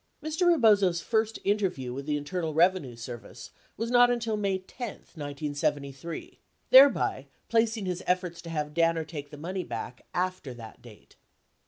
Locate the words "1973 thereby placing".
5.13-7.85